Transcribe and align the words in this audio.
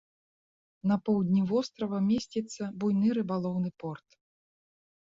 На 0.91 0.97
поўдні 1.09 1.43
вострава 1.51 2.01
месціцца 2.09 2.61
буйны 2.83 3.07
рыбалоўны 3.21 3.69
порт. 3.85 4.09